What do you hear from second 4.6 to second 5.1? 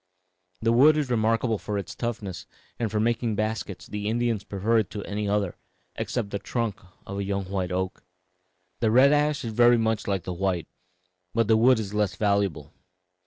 it to